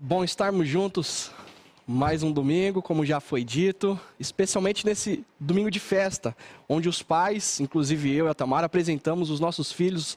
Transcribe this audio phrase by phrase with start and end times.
[0.00, 1.32] Bom estarmos juntos
[1.84, 6.36] mais um domingo, como já foi dito, especialmente nesse domingo de festa,
[6.68, 10.16] onde os pais, inclusive eu e a Tamara, apresentamos os nossos filhos,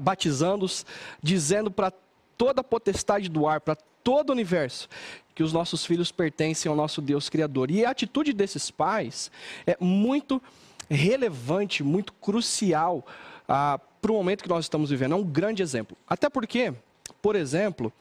[0.00, 0.86] batizando-os,
[1.20, 1.92] dizendo para
[2.36, 4.88] toda a potestade do ar, para todo o universo,
[5.34, 7.72] que os nossos filhos pertencem ao nosso Deus Criador.
[7.72, 9.32] E a atitude desses pais
[9.66, 10.40] é muito
[10.88, 13.04] relevante, muito crucial
[13.48, 15.14] ah, para o momento que nós estamos vivendo.
[15.14, 15.96] É um grande exemplo.
[16.06, 16.72] Até porque
[17.20, 17.92] por exemplo,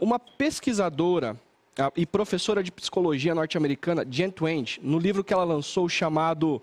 [0.00, 1.36] uma pesquisadora
[1.96, 6.60] e professora de psicologia norte-americana, Jen Twenge, no livro que ela lançou chamado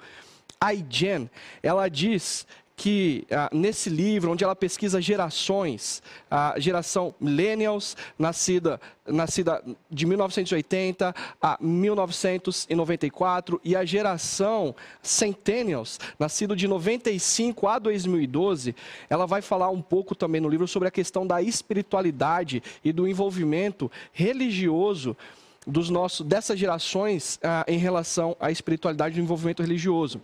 [0.74, 1.30] iGen,
[1.64, 2.46] ela diz
[2.80, 6.02] que ah, nesse livro, onde ela pesquisa gerações,
[6.32, 9.62] a geração millennials, nascida, nascida
[9.92, 18.74] de 1980 a 1994, e a geração centennials, nascido de 95 a 2012,
[19.10, 23.06] ela vai falar um pouco também no livro sobre a questão da espiritualidade e do
[23.06, 25.18] envolvimento religioso
[25.66, 30.22] dos nossos, dessas gerações ah, em relação à espiritualidade e envolvimento religioso.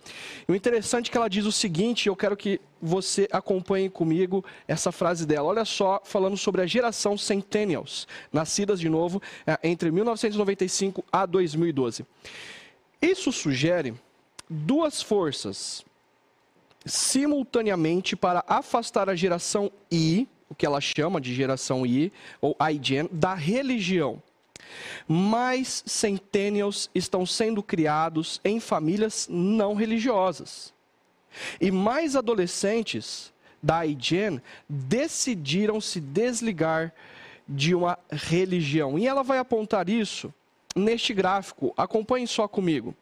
[0.48, 4.44] E o interessante é que ela diz o seguinte, eu quero que você acompanhe comigo
[4.66, 5.48] essa frase dela.
[5.48, 12.04] Olha só, falando sobre a geração Centennials, nascidas de novo ah, entre 1995 a 2012.
[13.00, 13.94] Isso sugere
[14.48, 15.84] duas forças
[16.84, 23.08] simultaneamente para afastar a geração I, o que ela chama de geração I, ou iGen,
[23.10, 24.22] da religião
[25.08, 30.72] mais centennials estão sendo criados em famílias não religiosas.
[31.60, 36.92] E mais adolescentes da IGEN decidiram se desligar
[37.48, 38.98] de uma religião.
[38.98, 40.32] E ela vai apontar isso
[40.74, 41.72] neste gráfico.
[41.76, 42.94] Acompanhe só comigo.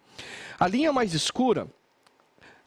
[0.59, 1.67] A linha mais escura,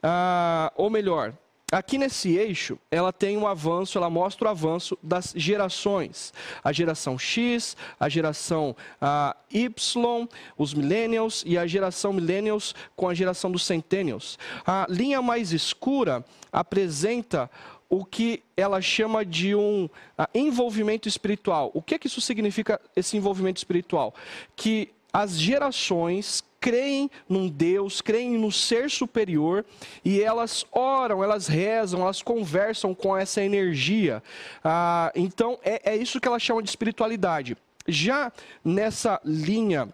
[0.01, 1.33] ah, ou melhor,
[1.69, 6.33] Aqui nesse eixo, ela tem um avanço, ela mostra o avanço das gerações.
[6.63, 13.13] A geração X, a geração uh, Y, os millennials e a geração millennials com a
[13.13, 14.39] geração dos centennials.
[14.65, 17.51] A linha mais escura apresenta
[17.89, 21.69] o que ela chama de um uh, envolvimento espiritual.
[21.73, 24.15] O que, é que isso significa, esse envolvimento espiritual?
[24.55, 29.65] Que as gerações creem num Deus, creem no ser superior
[30.05, 34.21] e elas oram, elas rezam, elas conversam com essa energia.
[34.63, 37.57] Ah, então, é, é isso que ela chama de espiritualidade.
[37.87, 38.31] Já
[38.63, 39.89] nessa linha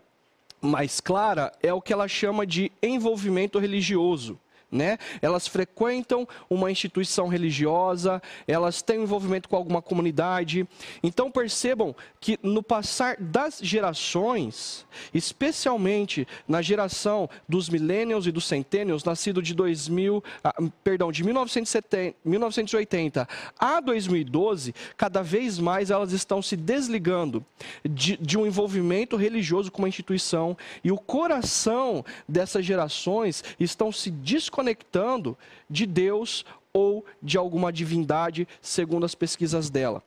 [0.60, 4.38] mais clara, é o que ela chama de envolvimento religioso
[4.74, 4.98] né?
[5.22, 10.68] Elas frequentam uma instituição religiosa, elas têm envolvimento com alguma comunidade.
[11.02, 19.04] Então percebam que no passar das gerações, especialmente na geração dos millennials e dos centennials,
[19.04, 23.28] nascido de 2000, ah, perdão, de 1970, 1980
[23.60, 27.46] a 2012, cada vez mais elas estão se desligando
[27.88, 34.10] de, de um envolvimento religioso com uma instituição e o coração dessas gerações estão se
[34.10, 35.38] desconectando desconectando
[35.70, 40.02] de Deus ou de alguma divindade, segundo as pesquisas dela.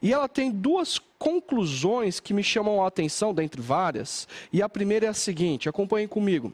[0.00, 4.28] E ela tem duas conclusões que me chamam a atenção, dentre várias.
[4.52, 6.52] E a primeira é a seguinte: acompanhem comigo.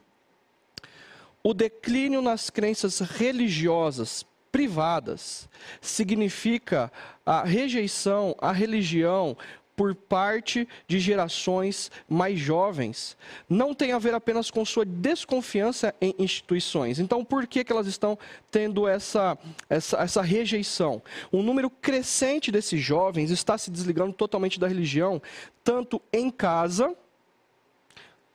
[1.43, 5.47] O declínio nas crenças religiosas privadas
[5.79, 6.91] significa
[7.25, 9.37] a rejeição à religião
[9.79, 13.15] por parte de gerações mais jovens
[13.47, 16.99] não tem a ver apenas com sua desconfiança em instituições.
[16.99, 18.19] Então, por que, que elas estão
[18.51, 19.37] tendo essa,
[19.69, 21.01] essa, essa rejeição?
[21.31, 25.21] Um número crescente desses jovens está se desligando totalmente da religião,
[25.63, 26.93] tanto em casa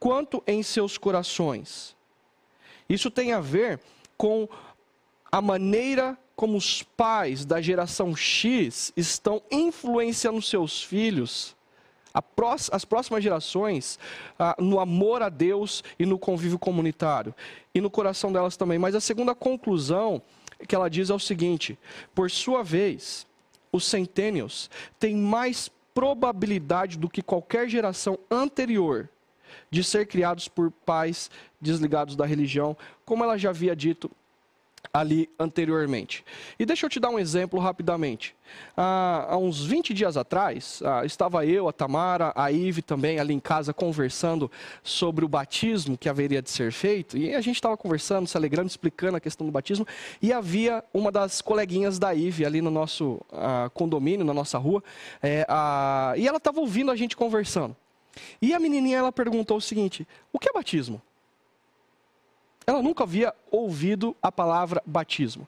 [0.00, 1.94] quanto em seus corações.
[2.88, 3.78] Isso tem a ver
[4.16, 4.48] com
[5.30, 11.56] a maneira como os pais da geração X estão influenciando seus filhos,
[12.72, 13.98] as próximas gerações,
[14.38, 17.34] ah, no amor a Deus e no convívio comunitário,
[17.74, 18.78] e no coração delas também.
[18.78, 20.22] Mas a segunda conclusão
[20.68, 21.76] que ela diz é o seguinte:
[22.14, 23.26] por sua vez,
[23.72, 29.08] os centennials têm mais probabilidade do que qualquer geração anterior
[29.70, 31.30] de ser criados por pais
[31.60, 34.10] desligados da religião, como ela já havia dito
[34.94, 36.24] ali anteriormente.
[36.56, 38.32] E deixa eu te dar um exemplo rapidamente.
[38.76, 43.34] Ah, há uns 20 dias atrás, ah, estava eu, a Tamara, a Ive também ali
[43.34, 44.48] em casa conversando
[44.84, 47.18] sobre o batismo que haveria de ser feito.
[47.18, 49.84] E a gente estava conversando, se alegrando, explicando a questão do batismo.
[50.22, 54.80] E havia uma das coleguinhas da Ive ali no nosso ah, condomínio, na nossa rua.
[55.20, 55.44] É,
[56.16, 57.74] e ela estava ouvindo a gente conversando.
[58.40, 61.02] E a menininha ela perguntou o seguinte: o que é batismo?
[62.66, 65.46] Ela nunca havia ouvido a palavra batismo.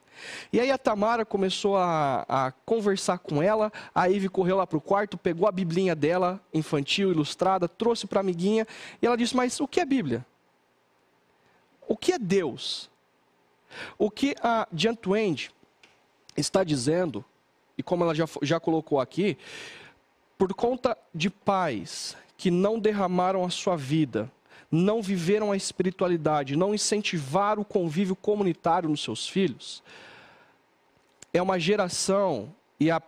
[0.53, 4.77] E aí a Tamara começou a, a conversar com ela, a Ivy correu lá para
[4.77, 8.67] o quarto, pegou a biblinha dela, infantil, ilustrada, trouxe para a amiguinha,
[9.01, 10.25] e ela disse, mas o que é Bíblia?
[11.87, 12.89] O que é Deus?
[13.97, 15.49] O que a Jan Twenge
[16.35, 17.25] está dizendo,
[17.75, 19.37] e como ela já, já colocou aqui,
[20.37, 24.31] por conta de pais que não derramaram a sua vida
[24.71, 29.81] não viveram a espiritualidade, não incentivaram o convívio comunitário nos seus filhos,
[31.33, 33.01] é uma geração e a,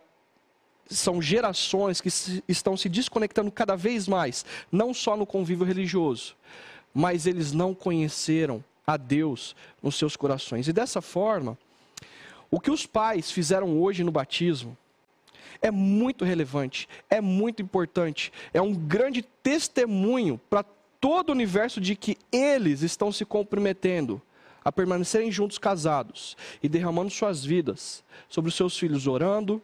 [0.86, 6.34] são gerações que se, estão se desconectando cada vez mais, não só no convívio religioso,
[6.92, 10.66] mas eles não conheceram a Deus nos seus corações.
[10.66, 11.56] E dessa forma,
[12.50, 14.76] o que os pais fizeram hoje no batismo
[15.62, 20.64] é muito relevante, é muito importante, é um grande testemunho para
[21.00, 24.20] todo o universo de que eles estão se comprometendo
[24.62, 29.62] a permanecerem juntos casados e derramando suas vidas sobre os seus filhos, orando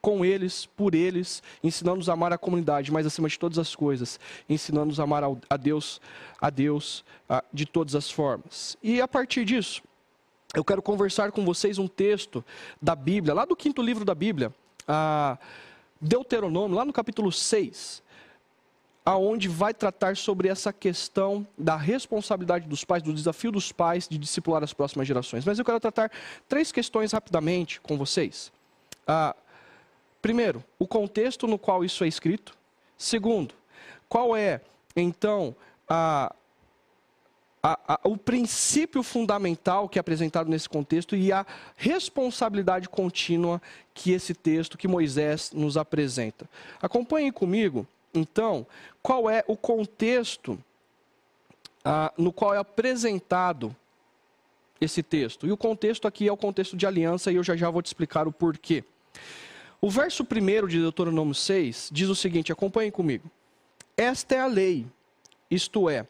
[0.00, 4.20] com eles, por eles, ensinando-os a amar a comunidade, mas acima de todas as coisas,
[4.48, 6.00] ensinando-os a amar a Deus,
[6.40, 7.04] a Deus
[7.52, 8.76] de todas as formas.
[8.82, 9.82] E a partir disso,
[10.54, 12.44] eu quero conversar com vocês um texto
[12.80, 14.54] da Bíblia, lá do quinto livro da Bíblia,
[16.00, 18.02] Deuteronômio, lá no capítulo 6
[19.04, 24.16] aonde vai tratar sobre essa questão da responsabilidade dos pais, do desafio dos pais de
[24.16, 25.44] discipular as próximas gerações.
[25.44, 26.10] Mas eu quero tratar
[26.48, 28.50] três questões rapidamente com vocês.
[29.06, 29.36] Ah,
[30.22, 32.56] primeiro, o contexto no qual isso é escrito.
[32.96, 33.54] Segundo,
[34.08, 34.62] qual é,
[34.96, 35.54] então,
[35.86, 36.34] a,
[37.62, 41.44] a, a, o princípio fundamental que é apresentado nesse contexto e a
[41.76, 43.60] responsabilidade contínua
[43.92, 46.48] que esse texto, que Moisés nos apresenta.
[46.80, 48.64] Acompanhem comigo então,
[49.04, 50.58] qual é o contexto
[51.84, 53.76] ah, no qual é apresentado
[54.80, 55.46] esse texto?
[55.46, 57.86] E o contexto aqui é o contexto de aliança, e eu já já vou te
[57.86, 58.82] explicar o porquê.
[59.78, 63.30] O verso 1 de Deuteronômio 6 diz o seguinte: acompanhem comigo.
[63.94, 64.86] Esta é a lei,
[65.50, 66.06] isto é,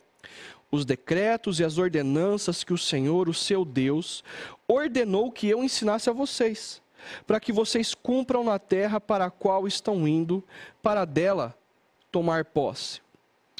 [0.70, 4.22] os decretos e as ordenanças que o Senhor, o seu Deus,
[4.68, 6.80] ordenou que eu ensinasse a vocês,
[7.26, 10.44] para que vocês cumpram na terra para a qual estão indo,
[10.80, 11.58] para dela
[12.14, 13.00] tomar posse.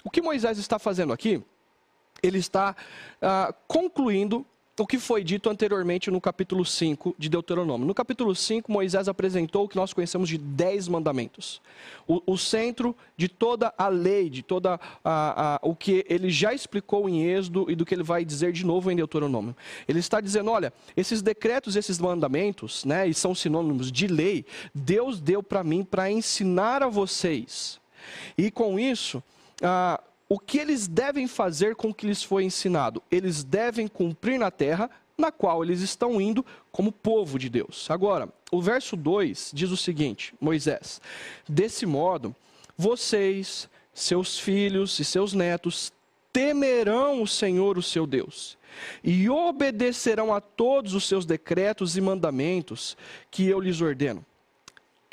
[0.04, 1.42] O que Moisés está fazendo aqui?
[2.22, 2.76] Ele está
[3.20, 4.46] ah, concluindo
[4.78, 7.84] o que foi dito anteriormente no capítulo 5 de Deuteronômio.
[7.84, 11.60] No capítulo 5, Moisés apresentou o que nós conhecemos de dez mandamentos.
[12.06, 16.54] O, o centro de toda a lei, de toda a, a, o que ele já
[16.54, 19.56] explicou em Êxodo e do que ele vai dizer de novo em Deuteronômio.
[19.88, 25.20] Ele está dizendo, olha, esses decretos, esses mandamentos, né, e são sinônimos de lei, Deus
[25.20, 27.82] deu para mim para ensinar a vocês
[28.36, 29.22] e com isso,
[29.62, 33.02] ah, o que eles devem fazer com o que lhes foi ensinado?
[33.10, 37.88] Eles devem cumprir na terra na qual eles estão indo como povo de Deus.
[37.90, 41.00] Agora, o verso 2 diz o seguinte: Moisés,
[41.48, 42.34] desse modo,
[42.76, 45.92] vocês, seus filhos e seus netos
[46.32, 48.58] temerão o Senhor, o seu Deus,
[49.04, 52.96] e obedecerão a todos os seus decretos e mandamentos
[53.30, 54.24] que eu lhes ordeno.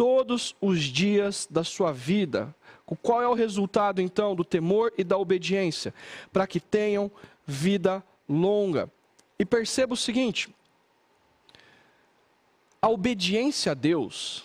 [0.02, 2.56] Todos os dias da sua vida,
[3.04, 5.94] qual é o resultado, então, do temor e da obediência?
[6.34, 7.12] Para que tenham
[7.46, 8.92] vida longa.
[9.38, 10.50] E perceba o seguinte:
[12.82, 14.44] a obediência a Deus,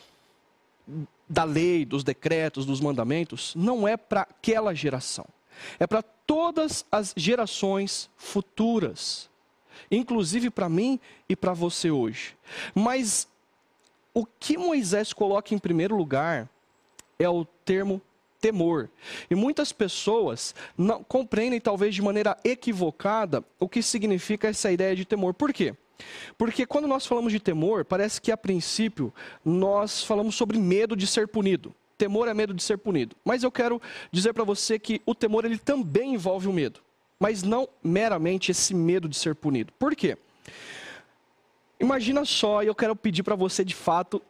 [1.27, 5.25] da lei, dos decretos, dos mandamentos, não é para aquela geração.
[5.79, 9.31] É para todas as gerações futuras.
[9.91, 12.37] Inclusive para mim e para você hoje.
[12.75, 13.27] Mas
[14.17, 16.49] o que Moisés coloca em primeiro lugar
[17.19, 18.01] é o termo
[18.41, 18.89] temor.
[19.29, 25.05] E muitas pessoas não compreendem, talvez de maneira equivocada, o que significa essa ideia de
[25.05, 25.35] temor.
[25.35, 25.75] Por quê?
[26.39, 29.13] Porque quando nós falamos de temor, parece que a princípio
[29.45, 31.75] nós falamos sobre medo de ser punido.
[31.99, 33.15] Temor é medo de ser punido.
[33.23, 36.81] Mas eu quero dizer para você que o temor ele também envolve o medo,
[37.21, 39.75] mas não meramente esse medo de ser punido.
[39.79, 40.17] Por quê?
[41.79, 44.23] Imagina só, e eu quero pedir para você de fato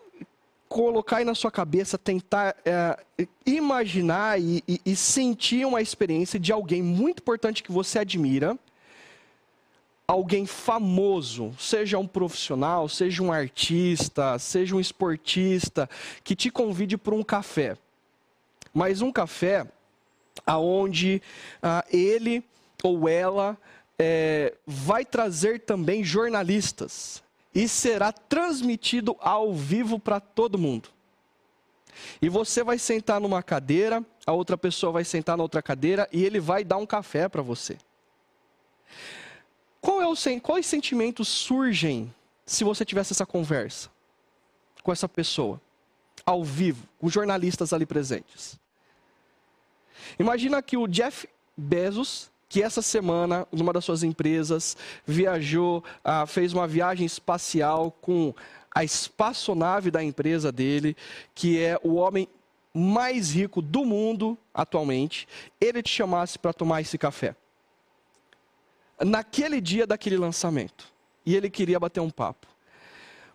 [0.69, 2.99] colocar aí na sua cabeça, tentar é,
[3.45, 8.59] imaginar e, e, e sentir uma experiência de alguém muito importante que você admira,
[10.09, 15.89] alguém famoso, seja um profissional, seja um artista, seja um esportista,
[16.25, 17.77] que te convide para um café.
[18.75, 19.67] Mas um café
[20.45, 21.23] aonde
[21.63, 22.45] ah, ele
[22.83, 23.57] ou ela
[23.99, 27.25] é, vai trazer também jornalistas
[27.57, 30.91] e será transmitido ao vivo para todo mundo.
[32.21, 36.23] E você vai sentar numa cadeira, a outra pessoa vai sentar na outra cadeira e
[36.23, 37.79] ele vai dar um café para você.
[39.81, 43.89] Qual é o, quais sentimentos surgem se você tivesse essa conversa
[44.83, 45.59] com essa pessoa,
[46.27, 48.61] ao vivo, com jornalistas ali presentes?
[50.19, 56.53] Imagina que o Jeff Bezos, que essa semana, numa das suas empresas, viajou, ah, fez
[56.53, 58.35] uma viagem espacial com
[58.75, 60.97] a espaçonave da empresa dele,
[61.35, 62.29] que é o homem
[62.73, 65.27] mais rico do mundo atualmente,
[65.61, 67.35] ele te chamasse para tomar esse café.
[69.01, 70.93] Naquele dia daquele lançamento.
[71.25, 72.47] E ele queria bater um papo.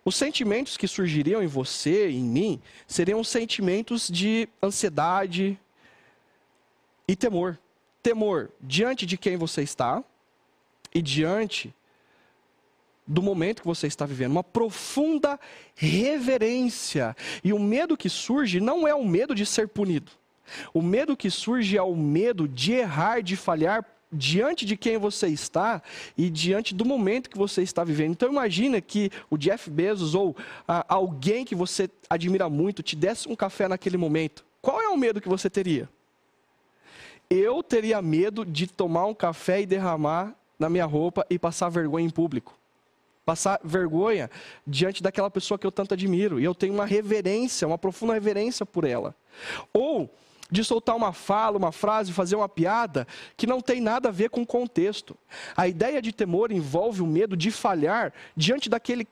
[0.05, 5.59] Os sentimentos que surgiriam em você em mim seriam sentimentos de ansiedade,
[7.11, 7.59] e temor.
[8.01, 10.03] Temor diante de quem você está
[10.93, 11.73] e diante
[13.05, 15.39] do momento que você está vivendo, uma profunda
[15.75, 17.15] reverência.
[17.43, 20.11] E o medo que surge não é o medo de ser punido.
[20.73, 25.27] O medo que surge é o medo de errar, de falhar diante de quem você
[25.27, 25.81] está
[26.17, 28.11] e diante do momento que você está vivendo.
[28.11, 30.35] Então imagina que o Jeff Bezos ou
[30.67, 34.45] ah, alguém que você admira muito te desse um café naquele momento.
[34.61, 35.89] Qual é o medo que você teria?
[37.31, 42.05] Eu teria medo de tomar um café e derramar na minha roupa e passar vergonha
[42.05, 42.57] em público.
[43.25, 44.29] Passar vergonha
[44.67, 46.41] diante daquela pessoa que eu tanto admiro.
[46.41, 49.15] E eu tenho uma reverência, uma profunda reverência por ela.
[49.71, 50.13] Ou
[50.51, 53.07] de soltar uma fala, uma frase, fazer uma piada
[53.37, 55.15] que não tem nada a ver com o contexto.
[55.55, 59.07] A ideia de temor envolve o medo de falhar diante daquele,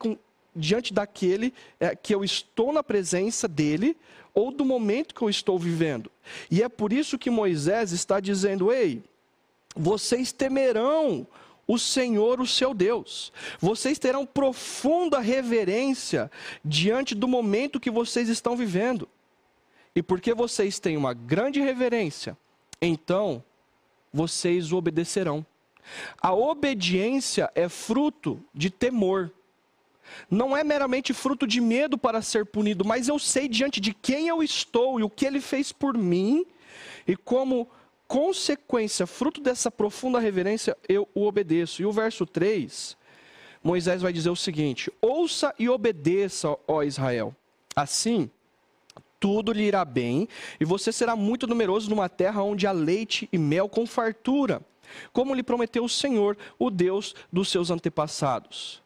[0.53, 3.95] diante daquele é, que eu estou na presença dele
[4.33, 6.11] ou do momento que eu estou vivendo.
[6.49, 9.03] E é por isso que Moisés está dizendo: ei,
[9.75, 11.27] vocês temerão
[11.67, 13.31] o Senhor, o seu Deus.
[13.59, 16.31] Vocês terão profunda reverência
[16.65, 19.07] diante do momento que vocês estão vivendo.
[19.95, 22.37] E porque vocês têm uma grande reverência,
[22.81, 23.43] então
[24.11, 25.45] vocês obedecerão.
[26.21, 29.31] A obediência é fruto de temor
[30.29, 34.27] não é meramente fruto de medo para ser punido, mas eu sei diante de quem
[34.27, 36.45] eu estou e o que ele fez por mim,
[37.07, 37.69] e como
[38.07, 41.81] consequência, fruto dessa profunda reverência, eu o obedeço.
[41.81, 42.97] E o verso 3,
[43.63, 47.35] Moisés vai dizer o seguinte: Ouça e obedeça, ó Israel.
[47.75, 48.29] Assim,
[49.19, 50.27] tudo lhe irá bem,
[50.59, 54.61] e você será muito numeroso numa terra onde há leite e mel com fartura,
[55.11, 58.81] como lhe prometeu o Senhor, o Deus dos seus antepassados.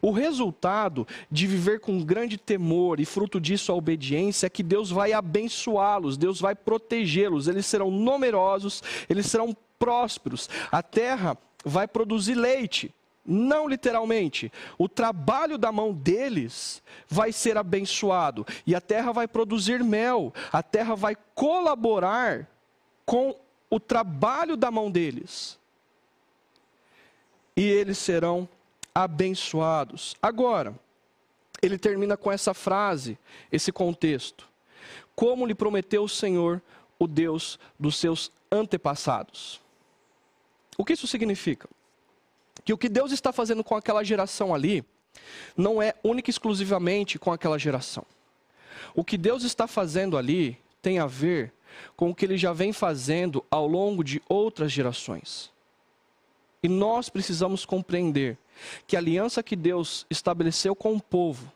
[0.00, 4.90] O resultado de viver com grande temor e fruto disso a obediência é que Deus
[4.90, 10.48] vai abençoá-los, Deus vai protegê-los, eles serão numerosos, eles serão prósperos.
[10.70, 14.50] A terra vai produzir leite, não literalmente.
[14.76, 20.62] O trabalho da mão deles vai ser abençoado e a terra vai produzir mel, a
[20.62, 22.48] terra vai colaborar
[23.04, 23.34] com
[23.70, 25.58] o trabalho da mão deles.
[27.56, 28.48] E eles serão
[29.04, 30.16] abençoados.
[30.20, 30.74] Agora,
[31.62, 33.16] ele termina com essa frase,
[33.52, 34.48] esse contexto.
[35.14, 36.60] Como lhe prometeu o Senhor,
[36.98, 39.60] o Deus dos seus antepassados.
[40.76, 41.68] O que isso significa?
[42.64, 44.84] Que o que Deus está fazendo com aquela geração ali,
[45.56, 48.04] não é única e exclusivamente com aquela geração.
[48.96, 51.52] O que Deus está fazendo ali tem a ver
[51.96, 55.52] com o que ele já vem fazendo ao longo de outras gerações.
[56.62, 58.36] E nós precisamos compreender
[58.86, 61.52] que a aliança que Deus estabeleceu com o povo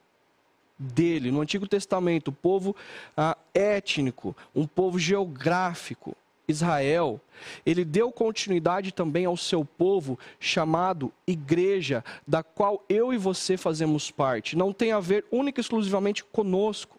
[0.78, 2.74] dele, no Antigo Testamento, o povo
[3.16, 6.16] ah, étnico, um povo geográfico,
[6.48, 7.20] Israel,
[7.64, 14.10] ele deu continuidade também ao seu povo chamado igreja, da qual eu e você fazemos
[14.10, 14.56] parte.
[14.56, 16.98] Não tem a ver única e exclusivamente conosco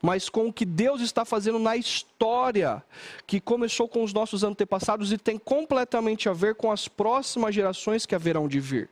[0.00, 2.82] mas com o que Deus está fazendo na história,
[3.26, 8.06] que começou com os nossos antepassados e tem completamente a ver com as próximas gerações
[8.06, 8.88] que haverão de vir.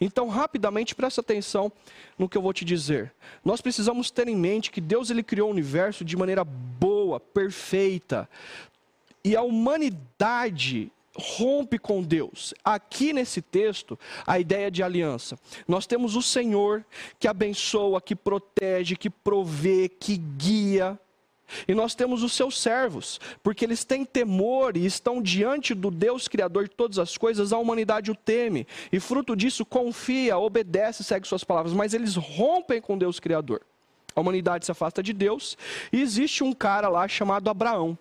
[0.00, 1.72] Então, rapidamente, presta atenção
[2.18, 3.12] no que eu vou te dizer.
[3.44, 8.28] Nós precisamos ter em mente que Deus ele criou o universo de maneira boa, perfeita.
[9.24, 12.54] E a humanidade rompe com Deus.
[12.64, 15.38] Aqui nesse texto, a ideia de aliança.
[15.66, 16.84] Nós temos o Senhor
[17.18, 20.98] que abençoa, que protege, que provê, que guia.
[21.66, 26.28] E nós temos os seus servos, porque eles têm temor e estão diante do Deus
[26.28, 31.26] Criador de todas as coisas, a humanidade o teme, e fruto disso confia, obedece, segue
[31.26, 33.62] suas palavras, mas eles rompem com Deus Criador.
[34.14, 35.56] A humanidade se afasta de Deus,
[35.92, 37.96] e existe um cara lá chamado Abraão.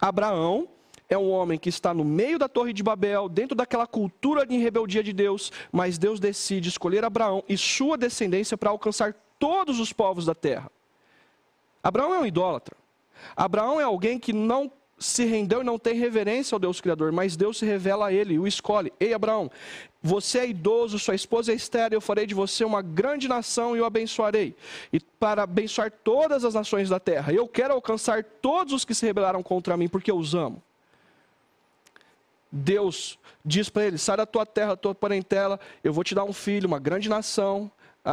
[0.00, 0.68] Abraão
[1.08, 4.56] é um homem que está no meio da Torre de Babel, dentro daquela cultura de
[4.56, 9.92] rebeldia de Deus, mas Deus decide escolher Abraão e sua descendência para alcançar todos os
[9.92, 10.70] povos da terra.
[11.82, 12.76] Abraão é um idólatra.
[13.36, 17.36] Abraão é alguém que não se rendeu e não tem reverência ao Deus Criador, mas
[17.36, 18.92] Deus se revela a ele, o escolhe.
[18.98, 19.50] Ei, Abraão,
[20.02, 23.80] você é idoso, sua esposa é estéril, eu farei de você uma grande nação e
[23.80, 24.56] o abençoarei.
[24.92, 27.32] E para abençoar todas as nações da terra.
[27.32, 30.62] Eu quero alcançar todos os que se rebelaram contra mim, porque eu os amo.
[32.50, 36.24] Deus diz para ele: sai da tua terra, da tua parentela, eu vou te dar
[36.24, 37.70] um filho, uma grande nação,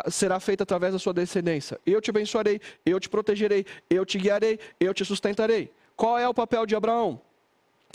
[0.10, 1.80] será feita através da sua descendência.
[1.86, 5.72] Eu te abençoarei, eu te protegerei, eu te guiarei, eu te sustentarei.
[5.96, 7.22] Qual é o papel de Abraão?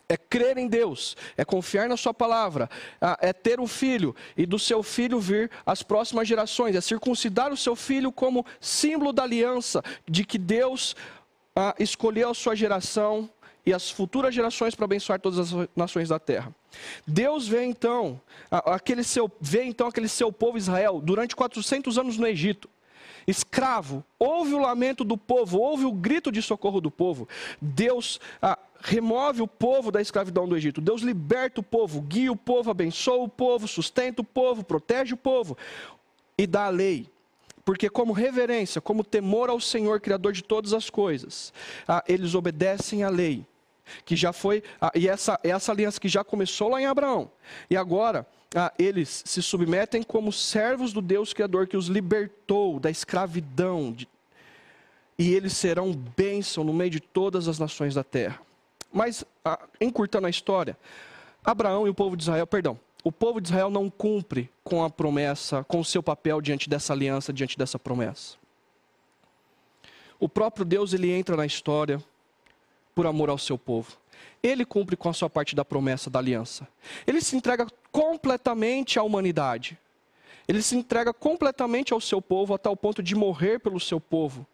[0.09, 4.47] É crer em Deus, é confiar na Sua palavra, ah, é ter um filho e
[4.47, 9.25] do seu filho vir as próximas gerações, é circuncidar o seu filho como símbolo da
[9.25, 10.97] aliança, de que Deus
[11.55, 13.29] ah, escolheu a sua geração
[13.69, 16.55] e as futuras gerações para abençoar todas as nações da terra.
[17.07, 18.19] Deus vê então,
[18.51, 22.67] aquele seu, vê então aquele seu povo Israel durante 400 anos no Egito
[23.27, 27.29] escravo, ouve o lamento do povo, ouve o grito de socorro do povo.
[27.61, 30.81] Deus ah, remove o povo da escravidão do Egito.
[30.81, 35.17] Deus liberta o povo, guia o povo, abençoa o povo, sustenta o povo, protege o
[35.19, 35.59] povo
[36.39, 37.07] e dá a lei.
[37.67, 41.53] Porque, como reverência, como temor ao Senhor, Criador de todas as coisas,
[41.87, 43.47] ah, eles obedecem à lei
[44.05, 47.31] que já foi, ah, e essa, essa aliança que já começou lá em Abraão,
[47.69, 52.91] e agora ah, eles se submetem como servos do Deus Criador que os libertou da
[52.91, 53.97] escravidão,
[55.19, 58.41] e eles serão bênção no meio de todas as nações da terra.
[58.93, 60.77] Mas, ah, encurtando a história,
[61.45, 64.91] Abraão e o povo de Israel, perdão, o povo de Israel não cumpre com a
[64.91, 68.37] promessa, com o seu papel diante dessa aliança, diante dessa promessa.
[70.19, 72.03] O próprio Deus ele entra na história
[72.99, 73.97] por amor ao seu povo.
[74.43, 76.67] Ele cumpre com a sua parte da promessa da aliança.
[77.07, 79.79] Ele se entrega completamente à humanidade.
[80.49, 84.45] Ele se entrega completamente ao seu povo a tal ponto de morrer pelo seu povo,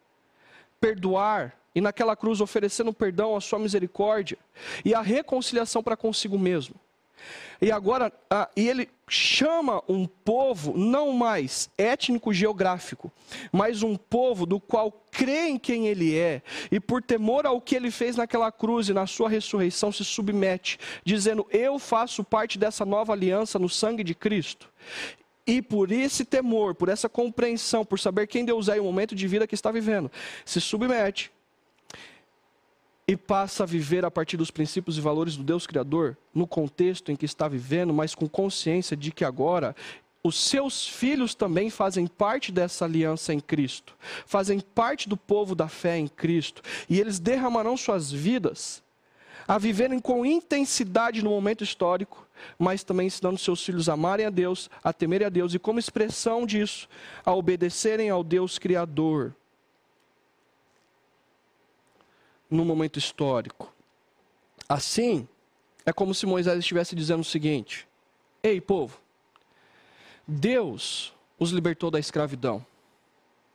[0.79, 4.37] perdoar e naquela cruz oferecendo perdão, a sua misericórdia
[4.85, 6.75] e a reconciliação para consigo mesmo.
[7.61, 13.11] E agora, ah, e ele chama um povo não mais étnico geográfico,
[13.51, 16.41] mas um povo do qual crê em quem ele é
[16.71, 20.77] e por temor ao que ele fez naquela cruz e na sua ressurreição se submete,
[21.03, 24.69] dizendo: "Eu faço parte dessa nova aliança no sangue de Cristo".
[25.47, 29.13] E por esse temor, por essa compreensão, por saber quem Deus é e o momento
[29.13, 30.11] de vida que está vivendo,
[30.43, 31.31] se submete
[33.07, 37.11] e passa a viver a partir dos princípios e valores do Deus Criador, no contexto
[37.11, 39.75] em que está vivendo, mas com consciência de que agora
[40.23, 45.67] os seus filhos também fazem parte dessa aliança em Cristo, fazem parte do povo da
[45.67, 48.83] fé em Cristo, e eles derramarão suas vidas
[49.47, 54.31] a viverem com intensidade no momento histórico, mas também ensinando seus filhos a amarem a
[54.31, 56.89] Deus, a temerem a Deus e, como expressão disso,
[57.23, 59.35] a obedecerem ao Deus Criador
[62.49, 63.73] no momento histórico.
[64.67, 65.27] Assim,
[65.85, 67.87] é como se Moisés estivesse dizendo o seguinte:
[68.41, 68.99] Ei, povo,
[70.27, 72.65] Deus os libertou da escravidão.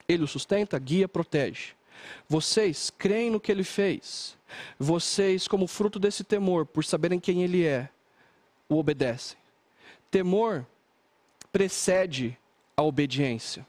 [0.09, 1.75] Ele os sustenta, guia, protege.
[2.29, 4.37] Vocês creem no que ele fez.
[4.79, 7.89] Vocês, como fruto desse temor, por saberem quem ele é,
[8.69, 9.39] o obedecem.
[10.11, 10.67] Temor
[11.53, 12.37] precede
[12.77, 13.67] a obediência.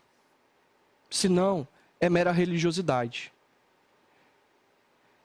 [1.10, 1.68] Senão,
[2.00, 3.32] é mera religiosidade.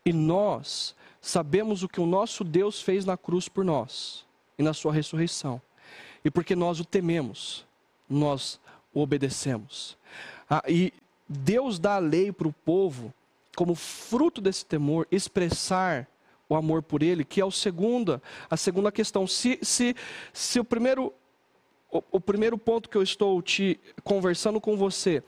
[0.07, 4.25] E nós sabemos o que o nosso Deus fez na cruz por nós
[4.57, 5.61] e na sua ressurreição.
[6.25, 7.67] E porque nós o tememos,
[8.09, 8.61] nós
[8.95, 9.99] o obedecemos.
[10.49, 10.93] Ah, e
[11.29, 13.13] Deus dá a lei para o povo,
[13.57, 16.07] como fruto desse temor, expressar
[16.49, 19.27] o amor por ele, que é o segunda, a segunda questão.
[19.27, 19.97] Se, se,
[20.33, 21.13] se o primeiro
[21.91, 25.23] o, o, primeiro ponto que eu estou te conversando com você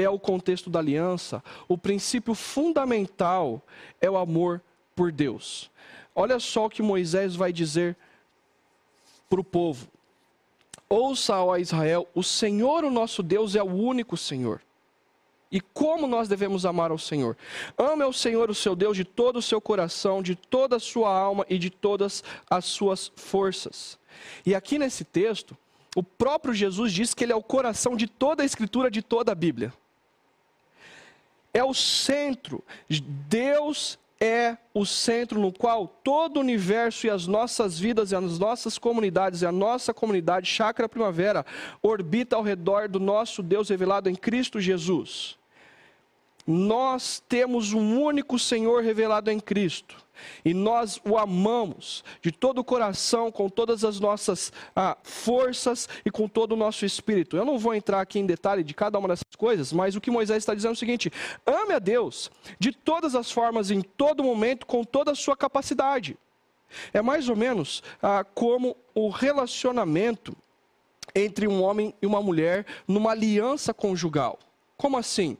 [0.00, 3.62] é o contexto da aliança, o princípio fundamental
[4.00, 4.62] é o amor
[4.94, 5.70] por Deus.
[6.14, 7.96] Olha só o que Moisés vai dizer
[9.28, 9.88] para o povo.
[10.88, 14.60] Ouça, ó Israel, o Senhor, o nosso Deus, é o único Senhor.
[15.52, 17.36] E como nós devemos amar ao Senhor?
[17.76, 21.16] Ame ao Senhor, o seu Deus, de todo o seu coração, de toda a sua
[21.16, 23.98] alma e de todas as suas forças.
[24.46, 25.56] E aqui nesse texto,
[25.96, 29.32] o próprio Jesus diz que ele é o coração de toda a escritura, de toda
[29.32, 29.72] a Bíblia.
[31.52, 32.64] É o centro.
[33.28, 38.38] Deus é o centro no qual todo o universo e as nossas vidas e as
[38.38, 41.44] nossas comunidades e a nossa comunidade Chácara Primavera
[41.82, 45.39] orbita ao redor do nosso Deus revelado em Cristo Jesus.
[46.46, 49.96] Nós temos um único Senhor revelado em Cristo.
[50.44, 56.10] E nós o amamos de todo o coração, com todas as nossas ah, forças e
[56.10, 57.36] com todo o nosso espírito.
[57.36, 60.10] Eu não vou entrar aqui em detalhe de cada uma dessas coisas, mas o que
[60.10, 61.10] Moisés está dizendo é o seguinte:
[61.46, 66.18] ame a Deus de todas as formas, em todo momento, com toda a sua capacidade.
[66.92, 70.36] É mais ou menos ah, como o relacionamento
[71.14, 74.38] entre um homem e uma mulher numa aliança conjugal.
[74.76, 75.36] Como assim?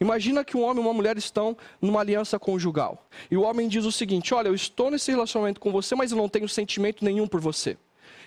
[0.00, 3.06] Imagina que um homem e uma mulher estão numa aliança conjugal.
[3.30, 6.18] E o homem diz o seguinte: Olha, eu estou nesse relacionamento com você, mas eu
[6.18, 7.76] não tenho sentimento nenhum por você.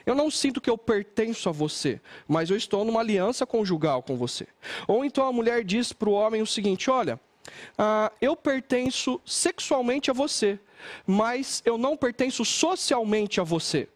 [0.05, 4.15] Eu não sinto que eu pertenço a você, mas eu estou numa aliança conjugal com
[4.15, 4.47] você.
[4.87, 7.19] Ou então a mulher diz para o homem o seguinte: Olha,
[7.77, 10.59] ah, eu pertenço sexualmente a você,
[11.05, 13.87] mas eu não pertenço socialmente a você.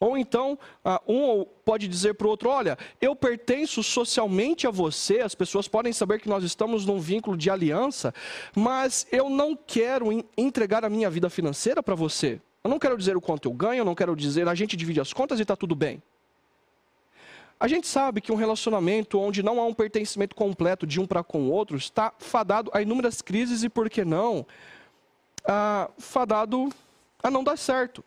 [0.00, 5.20] Ou então, ah, um pode dizer para o outro: Olha, eu pertenço socialmente a você,
[5.20, 8.14] as pessoas podem saber que nós estamos num vínculo de aliança,
[8.54, 12.40] mas eu não quero entregar a minha vida financeira para você.
[12.64, 15.00] Eu não quero dizer o quanto eu ganho, eu não quero dizer a gente divide
[15.00, 16.02] as contas e está tudo bem.
[17.58, 21.22] A gente sabe que um relacionamento onde não há um pertencimento completo de um para
[21.22, 24.44] com o outro está fadado a inúmeras crises e, por que não,
[25.44, 26.70] ah, fadado
[27.22, 28.04] a não dar certo.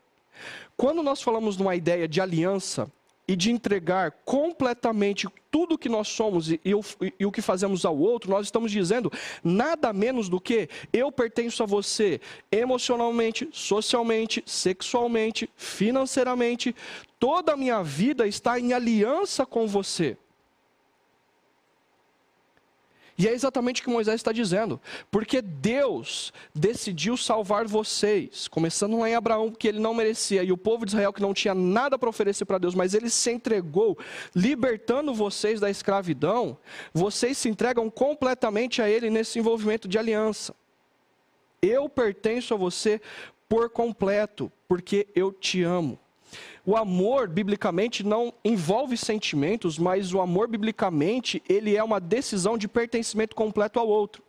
[0.77, 2.91] Quando nós falamos numa ideia de aliança
[3.27, 7.85] e de entregar completamente tudo o que nós somos e, e, e, o que fazemos
[7.85, 9.11] ao outro, nós estamos dizendo
[9.43, 12.21] nada menos do que eu pertenço a você
[12.51, 16.75] emocionalmente, socialmente, sexualmente, financeiramente,
[17.19, 20.17] toda a minha vida está em aliança com você.
[23.17, 24.79] E é exatamente o que Moisés está dizendo.
[25.09, 30.57] Porque Deus decidiu salvar vocês, começando lá em Abraão, que ele não merecia, e o
[30.57, 33.97] povo de Israel que não tinha nada para oferecer para Deus, mas ele se entregou,
[34.35, 36.57] libertando vocês da escravidão.
[36.93, 40.53] Vocês se entregam completamente a ele nesse envolvimento de aliança.
[41.61, 43.01] Eu pertenço a você
[43.47, 45.97] por completo, porque eu te amo.
[46.65, 52.67] O amor, biblicamente, não envolve sentimentos, mas o amor, biblicamente, ele é uma decisão de
[52.67, 54.23] pertencimento completo ao outro.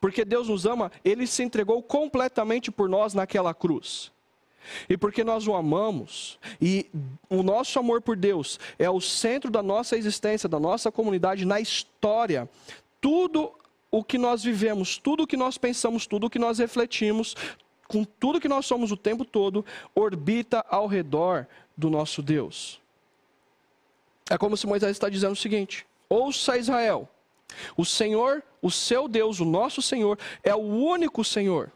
[0.00, 4.12] Porque Deus nos ama, ele se entregou completamente por nós naquela cruz.
[4.88, 6.86] E porque nós o amamos, e
[7.30, 11.60] o nosso amor por Deus é o centro da nossa existência, da nossa comunidade, na
[11.60, 12.48] história,
[13.00, 13.52] tudo
[13.90, 17.36] o que nós vivemos, tudo o que nós pensamos, tudo o que nós refletimos,
[17.86, 21.46] com tudo que nós somos o tempo todo, orbita ao redor
[21.76, 22.80] do nosso Deus.
[24.28, 27.08] É como se Moisés está dizendo o seguinte: ouça Israel,
[27.76, 31.70] o Senhor, o seu Deus, o nosso Senhor, é o único Senhor.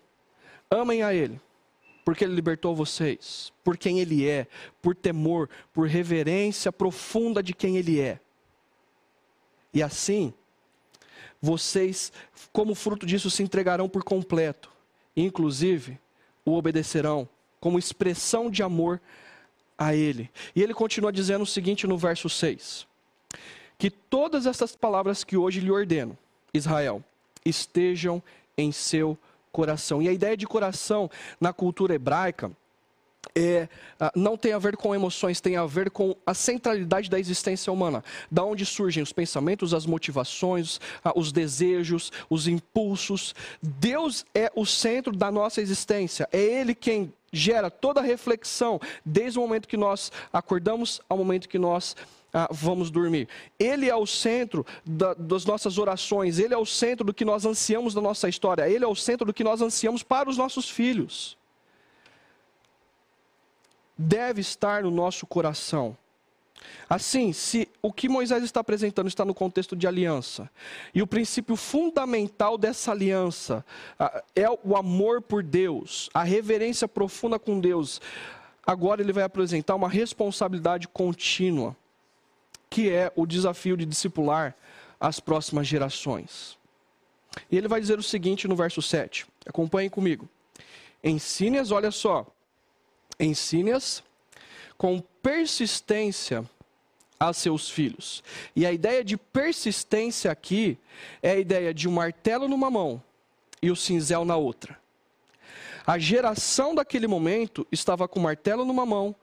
[0.71, 1.41] Amem a Ele,
[2.05, 4.47] porque Ele libertou vocês, por quem Ele é,
[4.83, 8.21] por temor, por reverência profunda de quem Ele é.
[9.73, 10.35] E assim,
[11.41, 12.13] vocês,
[12.53, 14.71] como fruto disso, se entregarão por completo
[15.17, 15.99] inclusive
[16.45, 17.29] o obedecerão
[17.61, 19.01] como expressão de amor
[19.79, 20.31] a Ele.
[20.55, 22.87] E ele continua dizendo o seguinte no verso 6:
[23.79, 26.17] Que todas essas palavras que hoje lhe ordeno,
[26.53, 27.03] Israel,
[27.45, 28.23] estejam
[28.57, 29.17] em seu
[29.53, 30.03] coração.
[30.03, 32.51] E a ideia de coração na cultura hebraica
[33.35, 37.19] é, ah, não tem a ver com emoções, tem a ver com a centralidade da
[37.19, 38.03] existência humana.
[38.31, 43.35] Da onde surgem os pensamentos, as motivações, ah, os desejos, os impulsos.
[43.63, 46.29] Deus é o centro da nossa existência.
[46.33, 51.49] É Ele quem gera toda a reflexão, desde o momento que nós acordamos ao momento
[51.49, 51.95] que nós
[52.33, 53.29] ah, vamos dormir.
[53.59, 57.45] Ele é o centro da, das nossas orações, Ele é o centro do que nós
[57.45, 60.69] ansiamos da nossa história, Ele é o centro do que nós ansiamos para os nossos
[60.69, 61.39] filhos
[64.01, 65.97] deve estar no nosso coração.
[66.89, 70.51] Assim, se o que Moisés está apresentando está no contexto de aliança,
[70.95, 73.65] e o princípio fundamental dessa aliança
[74.35, 78.01] é o amor por Deus, a reverência profunda com Deus,
[78.67, 81.77] agora ele vai apresentar uma responsabilidade contínua,
[82.69, 84.55] que é o desafio de discipular
[84.99, 86.59] as próximas gerações.
[87.51, 90.29] E ele vai dizer o seguinte no verso 7, acompanhem comigo.
[91.03, 92.27] Ensine-as, olha só,
[93.21, 94.03] ensine-as
[94.77, 96.45] com persistência
[97.19, 98.25] a seus filhos.
[98.57, 100.79] E a ideia de persistência aqui
[101.23, 103.03] é a ideia de um martelo numa mão
[103.63, 104.79] e o cinzel na outra.
[105.87, 109.15] A geração daquele momento estava com o martelo numa mão,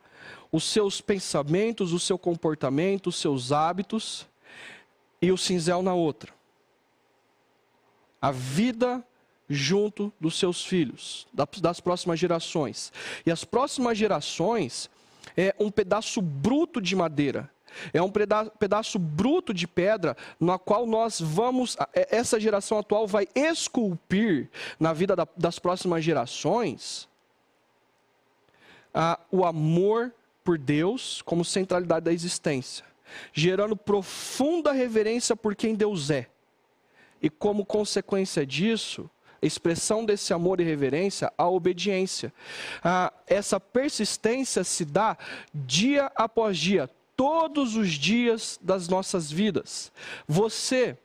[0.52, 4.28] os seus pensamentos, o seu comportamento, os seus hábitos
[5.22, 6.34] e o cinzel na outra.
[8.22, 9.04] A vida
[9.50, 11.28] junto dos seus filhos,
[11.62, 12.92] das próximas gerações.
[13.26, 14.90] E as próximas gerações
[15.36, 17.50] é um pedaço bruto de madeira
[17.94, 23.28] é um pedaço bruto de pedra na qual nós vamos, é, essa geração atual vai
[23.36, 27.08] esculpir na vida das próximas gerações
[29.32, 30.12] o amor
[30.44, 32.84] por Deus como centralidade da existência,
[33.32, 36.28] gerando profunda reverência por quem Deus é.
[37.22, 39.10] E como consequência disso,
[39.41, 42.34] expressão desse amor e reverência, a obediência.
[42.84, 45.17] Ah, essa persistência se dá
[45.54, 49.91] dia após dia, todos os dias das nossas vidas.
[50.28, 50.97] Você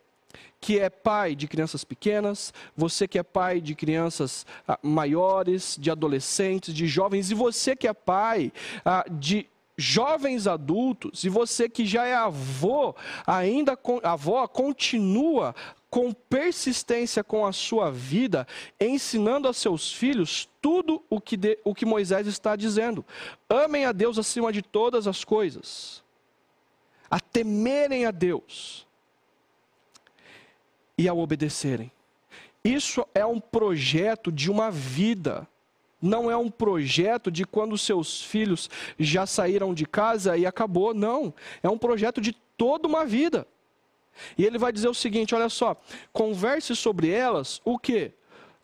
[0.61, 5.91] que é pai de crianças pequenas, você que é pai de crianças ah, maiores, de
[5.91, 8.53] adolescentes, de jovens, e você que é pai
[8.85, 12.95] ah, de jovens adultos, e você que já é avô,
[13.27, 15.53] ainda avó, continua
[15.93, 18.47] com persistência com a sua vida,
[18.81, 23.05] ensinando a seus filhos tudo o que, de, o que Moisés está dizendo.
[23.47, 26.03] Amem a Deus acima de todas as coisas,
[27.11, 28.87] a temerem a Deus
[30.97, 31.93] e a obedecerem.
[32.65, 35.47] Isso é um projeto de uma vida.
[36.01, 41.35] Não é um projeto de quando seus filhos já saíram de casa e acabou, não.
[41.63, 43.47] É um projeto de toda uma vida.
[44.37, 45.77] E ele vai dizer o seguinte: olha só,
[46.13, 48.13] converse sobre elas o que?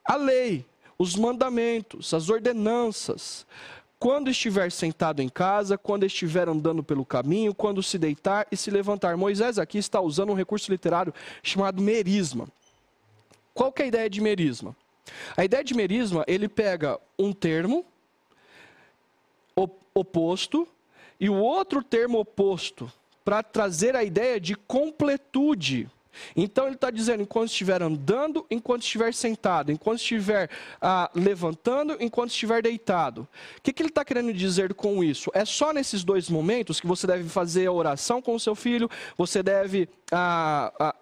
[0.04, 0.64] A lei,
[0.98, 3.46] os mandamentos, as ordenanças.
[3.98, 8.70] Quando estiver sentado em casa, quando estiver andando pelo caminho, quando se deitar e se
[8.70, 9.16] levantar.
[9.16, 12.46] Moisés aqui está usando um recurso literário chamado merisma.
[13.52, 14.76] Qual que é a ideia de merisma?
[15.36, 17.84] A ideia de merisma, ele pega um termo
[19.92, 20.68] oposto
[21.18, 22.90] e o outro termo oposto
[23.28, 25.86] para trazer a ideia de completude.
[26.34, 30.48] Então ele está dizendo, enquanto estiver andando, enquanto estiver sentado, enquanto estiver
[30.80, 33.28] ah, levantando, enquanto estiver deitado.
[33.58, 35.30] O que, que ele está querendo dizer com isso?
[35.34, 38.88] É só nesses dois momentos que você deve fazer a oração com o seu filho,
[39.14, 40.94] você deve ah, ah,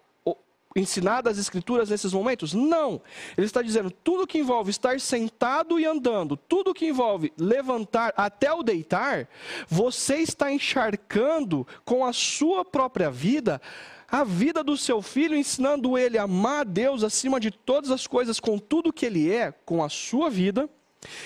[0.79, 2.53] ensinar das Escrituras nesses momentos?
[2.53, 3.01] Não.
[3.37, 8.51] Ele está dizendo tudo que envolve estar sentado e andando, tudo que envolve levantar até
[8.53, 9.27] o deitar,
[9.67, 13.61] você está encharcando com a sua própria vida
[14.09, 18.07] a vida do seu filho, ensinando ele a amar a Deus acima de todas as
[18.07, 20.69] coisas, com tudo que ele é, com a sua vida.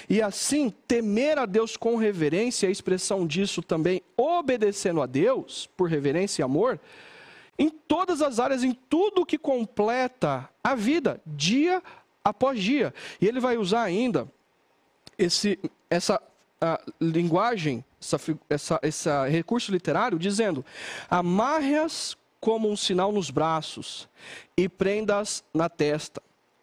[0.10, 5.90] E assim, temer a Deus com reverência, a expressão disso também, obedecendo a Deus, por
[5.90, 6.80] reverência e amor,
[7.62, 11.84] em todas as áreas, em tudo que completa a vida, dia
[12.24, 12.92] após dia.
[13.22, 14.28] E ele vai usar ainda
[15.16, 16.20] esse, essa
[17.00, 18.20] linguagem, essa,
[18.50, 20.66] essa, esse recurso literário, dizendo:
[21.08, 24.10] amarre-as como um sinal nos braços
[24.58, 26.20] e prenda-as na testa.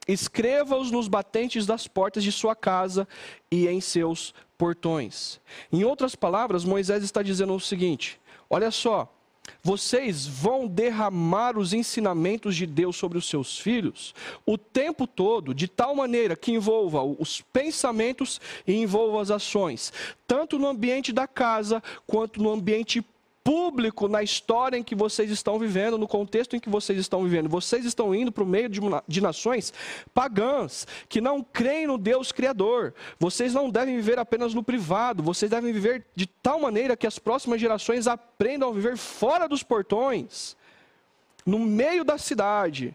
[0.08, 3.06] Escreva-os nos batentes das portas de sua casa
[3.52, 5.40] e em seus portões.
[5.72, 9.14] Em outras palavras, Moisés está dizendo o seguinte: olha só,
[9.62, 14.14] vocês vão derramar os ensinamentos de Deus sobre os seus filhos
[14.46, 19.92] o tempo todo, de tal maneira que envolva os pensamentos e envolva as ações,
[20.26, 23.04] tanto no ambiente da casa quanto no ambiente
[23.48, 27.48] público na história em que vocês estão vivendo, no contexto em que vocês estão vivendo.
[27.48, 29.72] Vocês estão indo para o meio de, de nações
[30.12, 32.92] pagãs, que não creem no Deus Criador.
[33.18, 37.18] Vocês não devem viver apenas no privado, vocês devem viver de tal maneira que as
[37.18, 40.54] próximas gerações aprendam a viver fora dos portões,
[41.46, 42.94] no meio da cidade,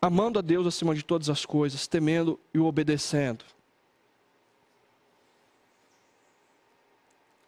[0.00, 3.44] amando a Deus acima de todas as coisas, temendo e obedecendo.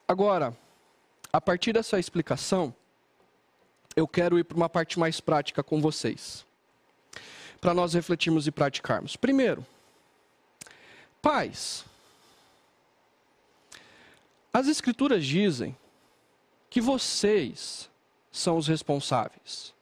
[0.06, 0.54] Agora,
[1.32, 2.74] a partir dessa explicação,
[3.94, 6.44] eu quero ir para uma parte mais prática com vocês,
[7.60, 9.16] para nós refletirmos e praticarmos.
[9.16, 9.64] Primeiro,
[11.20, 11.84] pais.
[14.52, 15.76] As Escrituras dizem
[16.68, 17.88] que vocês
[18.32, 19.72] são os responsáveis.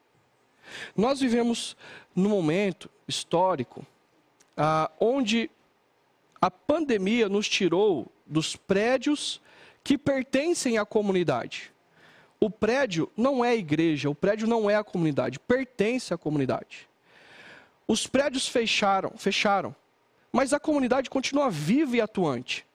[0.96, 1.76] Nós vivemos
[2.14, 3.86] num momento histórico
[4.56, 5.50] ah, onde
[6.40, 9.40] a pandemia nos tirou dos prédios
[9.88, 11.72] que pertencem à comunidade.
[12.38, 16.86] O prédio não é igreja, o prédio não é a comunidade, pertence à comunidade.
[17.86, 19.74] Os prédios fecharam, fecharam,
[20.30, 22.66] mas a comunidade continua viva e atuante.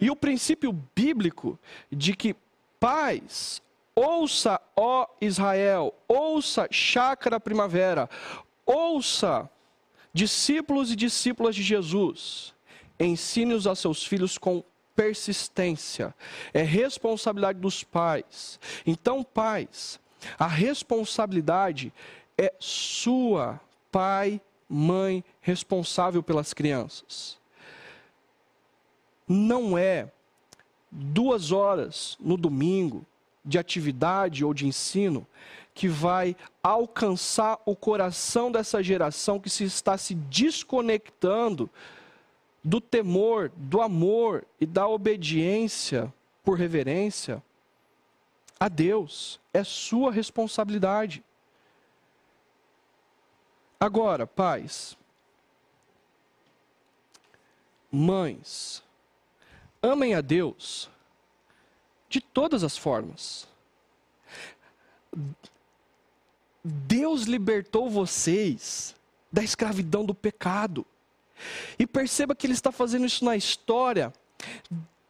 [0.00, 1.56] E o princípio bíblico
[1.92, 2.34] de que
[2.80, 3.62] pais,
[3.94, 8.10] ouça, ó Israel, ouça, chácara primavera,
[8.66, 9.48] ouça,
[10.12, 12.52] discípulos e discípulas de Jesus,
[12.98, 14.64] ensine-os a seus filhos com
[14.98, 16.12] persistência,
[16.52, 18.58] é responsabilidade dos pais.
[18.84, 20.00] Então, pais,
[20.36, 21.92] a responsabilidade
[22.36, 23.60] é sua,
[23.92, 27.38] pai, mãe, responsável pelas crianças.
[29.28, 30.10] Não é
[30.90, 33.06] duas horas no domingo
[33.44, 35.24] de atividade ou de ensino
[35.74, 41.70] que vai alcançar o coração dessa geração que se está se desconectando
[42.68, 46.12] do temor, do amor e da obediência
[46.44, 47.42] por reverência
[48.60, 49.40] a Deus.
[49.54, 51.24] É sua responsabilidade.
[53.80, 54.98] Agora, pais,
[57.90, 58.82] mães,
[59.82, 60.90] amem a Deus
[62.06, 63.48] de todas as formas.
[66.62, 68.94] Deus libertou vocês
[69.32, 70.84] da escravidão do pecado.
[71.78, 74.12] E perceba que ele está fazendo isso na história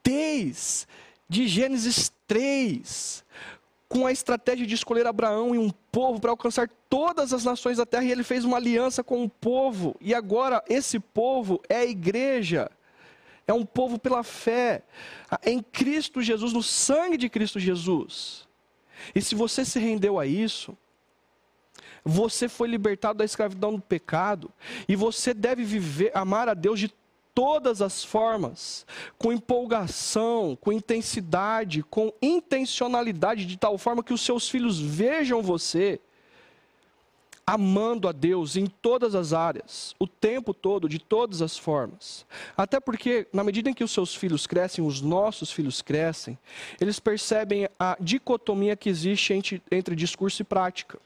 [0.03, 0.87] desde
[1.29, 3.25] Gênesis 3,
[3.88, 7.87] com a estratégia de escolher Abraão e um povo para alcançar todas as nações da
[7.87, 11.87] terra, e ele fez uma aliança com o povo, e agora esse povo é a
[11.87, 12.71] igreja,
[13.47, 14.83] é um povo pela fé,
[15.45, 18.47] em Cristo Jesus, no sangue de Cristo Jesus.
[19.14, 20.77] E se você se rendeu a isso,
[22.09, 24.51] você foi libertado da escravidão do pecado,
[24.88, 26.92] e você deve viver, amar a Deus de
[27.35, 28.87] todas as formas,
[29.18, 36.01] com empolgação, com intensidade, com intencionalidade, de tal forma que os seus filhos vejam você
[37.47, 42.27] amando a Deus em todas as áreas, o tempo todo, de todas as formas.
[42.57, 46.38] Até porque, na medida em que os seus filhos crescem, os nossos filhos crescem,
[46.79, 50.99] eles percebem a dicotomia que existe entre, entre discurso e prática.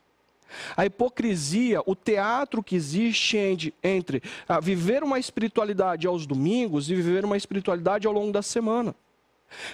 [0.77, 7.25] A hipocrisia, o teatro que existe entre, ah, viver uma espiritualidade aos domingos e viver
[7.25, 8.95] uma espiritualidade ao longo da semana.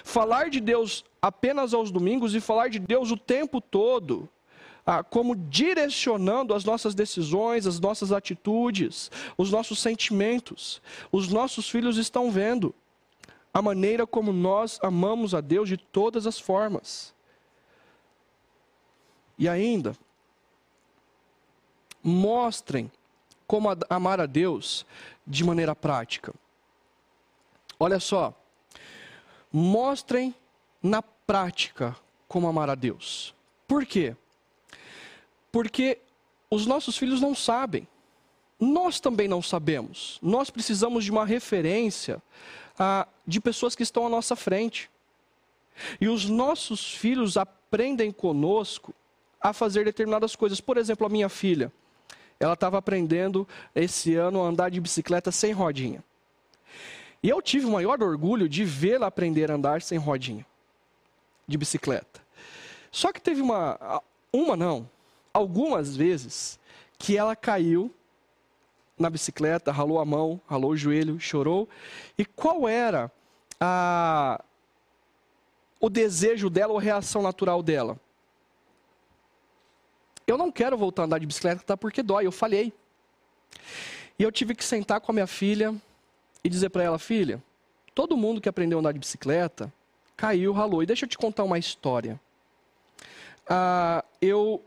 [0.03, 4.27] Falar de Deus apenas aos domingos e falar de Deus o tempo todo,
[4.85, 10.81] ah, como direcionando as nossas decisões, as nossas atitudes, os nossos sentimentos.
[11.11, 12.73] Os nossos filhos estão vendo
[13.53, 17.13] a maneira como nós amamos a Deus de todas as formas.
[19.37, 19.95] E ainda,
[22.03, 22.91] mostrem
[23.47, 24.85] como amar a Deus
[25.25, 26.33] de maneira prática.
[27.79, 28.33] Olha só,
[29.51, 30.35] mostrem
[30.83, 31.95] na prática
[32.27, 33.33] como amar a Deus.
[33.67, 34.15] Por quê?
[35.51, 35.99] Porque
[36.49, 37.87] os nossos filhos não sabem.
[38.59, 40.19] Nós também não sabemos.
[40.21, 42.21] Nós precisamos de uma referência
[42.77, 44.89] ah, de pessoas que estão à nossa frente.
[45.99, 48.93] E os nossos filhos aprendem conosco
[49.39, 50.59] a fazer determinadas coisas.
[50.59, 51.71] Por exemplo, a minha filha
[52.39, 56.03] ela estava aprendendo esse ano a andar de bicicleta sem rodinha.
[57.21, 60.45] E eu tive o maior orgulho de vê-la aprender a andar sem rodinha
[61.45, 62.21] de bicicleta.
[62.91, 64.89] Só que teve uma, uma não,
[65.33, 66.57] algumas vezes
[66.97, 67.93] que ela caiu
[68.97, 71.67] na bicicleta, ralou a mão, ralou o joelho, chorou.
[72.17, 73.11] E qual era
[73.59, 74.41] a,
[75.79, 77.99] o desejo dela ou a reação natural dela?
[80.31, 82.71] Eu não quero voltar a andar de bicicleta tá, porque dói, eu falhei.
[84.17, 85.73] E eu tive que sentar com a minha filha
[86.43, 87.41] e dizer para ela, filha,
[87.95, 89.73] todo mundo que aprendeu a andar de bicicleta
[90.15, 90.83] caiu, ralou.
[90.83, 92.19] E deixa eu te contar uma história.
[93.47, 94.63] Ah, eu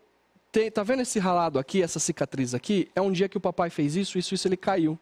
[0.51, 2.91] te, tá vendo esse ralado aqui, essa cicatriz aqui?
[2.95, 4.99] É um dia que o papai fez isso, isso, isso, ele caiu.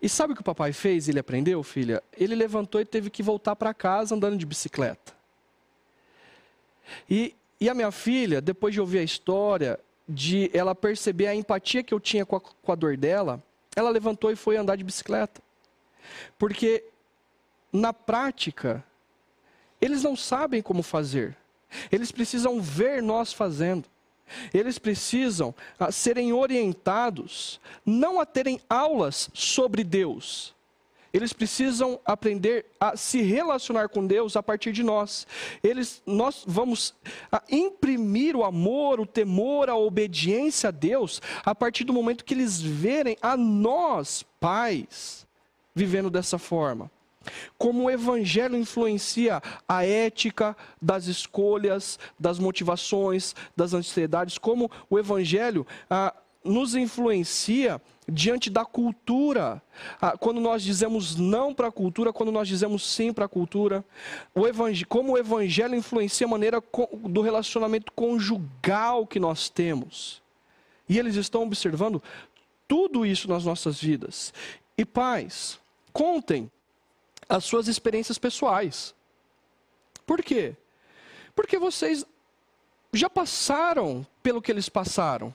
[0.00, 1.08] E sabe o que o papai fez?
[1.08, 2.02] Ele aprendeu, filha?
[2.18, 5.12] Ele levantou e teve que voltar para casa andando de bicicleta.
[7.08, 11.82] E e a minha filha, depois de ouvir a história, de ela perceber a empatia
[11.82, 13.42] que eu tinha com a, com a dor dela,
[13.74, 15.40] ela levantou e foi andar de bicicleta.
[16.38, 16.84] Porque,
[17.72, 18.84] na prática,
[19.80, 21.34] eles não sabem como fazer.
[21.90, 23.88] Eles precisam ver nós fazendo.
[24.52, 30.54] Eles precisam ah, serem orientados, não a terem aulas sobre Deus,
[31.14, 35.28] eles precisam aprender a se relacionar com Deus a partir de nós.
[35.62, 36.92] Eles, nós vamos
[37.48, 42.60] imprimir o amor, o temor, a obediência a Deus a partir do momento que eles
[42.60, 45.24] verem a nós, pais,
[45.72, 46.90] vivendo dessa forma.
[47.56, 55.64] Como o evangelho influencia a ética das escolhas, das motivações, das ansiedades, como o evangelho
[55.88, 56.12] ah,
[56.44, 59.62] nos influencia diante da cultura.
[60.00, 63.84] Ah, quando nós dizemos não para a cultura, quando nós dizemos sim para a cultura.
[64.34, 64.42] O
[64.88, 66.62] como o evangelho influencia a maneira
[67.02, 70.22] do relacionamento conjugal que nós temos.
[70.88, 72.02] E eles estão observando
[72.68, 74.32] tudo isso nas nossas vidas.
[74.76, 75.58] E pais,
[75.92, 76.50] contem
[77.28, 78.94] as suas experiências pessoais.
[80.06, 80.54] Por quê?
[81.34, 82.04] Porque vocês
[82.92, 85.34] já passaram pelo que eles passaram.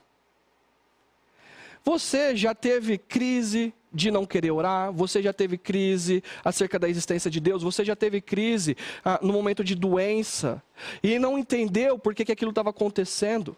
[1.83, 7.29] Você já teve crise de não querer orar, você já teve crise acerca da existência
[7.29, 10.61] de Deus, você já teve crise ah, no momento de doença?
[11.01, 13.57] E não entendeu por que, que aquilo estava acontecendo.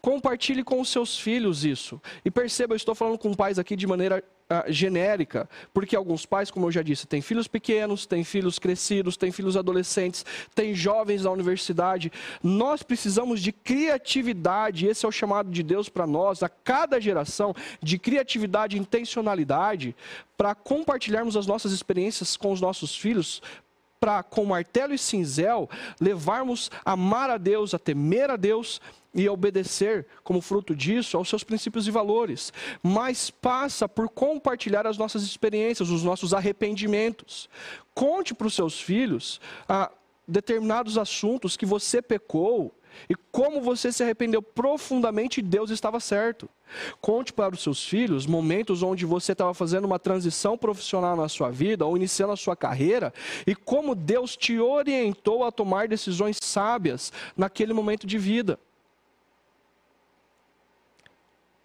[0.00, 2.00] Compartilhe com os seus filhos isso.
[2.24, 6.50] E perceba, eu estou falando com pais aqui de maneira uh, genérica, porque alguns pais,
[6.50, 10.24] como eu já disse, têm filhos pequenos, têm filhos crescidos, têm filhos adolescentes,
[10.54, 12.12] têm jovens da universidade.
[12.42, 17.54] Nós precisamos de criatividade, esse é o chamado de Deus para nós, a cada geração,
[17.82, 19.94] de criatividade e intencionalidade,
[20.36, 23.42] para compartilharmos as nossas experiências com os nossos filhos,
[24.00, 25.68] para, com martelo e cinzel,
[26.00, 28.80] levarmos a amar a Deus, a temer a Deus
[29.14, 34.96] e obedecer, como fruto disso, aos seus princípios e valores, mas passa por compartilhar as
[34.96, 37.48] nossas experiências, os nossos arrependimentos.
[37.92, 39.90] Conte para os seus filhos ah,
[40.26, 42.72] determinados assuntos que você pecou
[43.08, 46.48] e como você se arrependeu profundamente Deus estava certo.
[47.00, 51.50] Conte para os seus filhos momentos onde você estava fazendo uma transição profissional na sua
[51.50, 53.12] vida ou iniciando a sua carreira
[53.46, 58.58] e como Deus te orientou a tomar decisões sábias naquele momento de vida.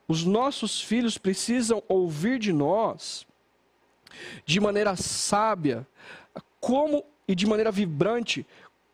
[0.07, 3.25] Os nossos filhos precisam ouvir de nós,
[4.45, 5.85] de maneira sábia,
[6.59, 8.45] como e de maneira vibrante,